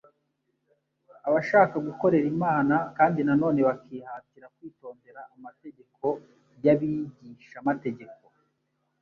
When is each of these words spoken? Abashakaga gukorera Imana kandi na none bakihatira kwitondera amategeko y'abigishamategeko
Abashakaga 1.27 1.85
gukorera 1.89 2.25
Imana 2.35 2.75
kandi 2.97 3.19
na 3.27 3.33
none 3.41 3.59
bakihatira 3.67 4.45
kwitondera 4.55 5.21
amategeko 5.35 6.05
y'abigishamategeko 6.63 8.23